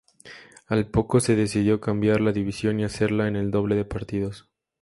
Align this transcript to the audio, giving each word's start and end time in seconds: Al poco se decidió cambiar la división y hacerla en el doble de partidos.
Al 0.65 0.87
poco 0.87 1.19
se 1.19 1.35
decidió 1.35 1.79
cambiar 1.79 2.21
la 2.21 2.31
división 2.31 2.79
y 2.79 2.83
hacerla 2.85 3.27
en 3.27 3.35
el 3.35 3.51
doble 3.51 3.75
de 3.75 3.85
partidos. 3.85 4.49